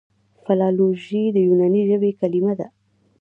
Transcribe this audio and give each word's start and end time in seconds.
فلالوژي 0.45 1.23
د 1.31 1.37
یوناني 1.47 1.81
ژبي 1.89 2.11
کليمه 2.19 2.53
ده. 2.59 2.67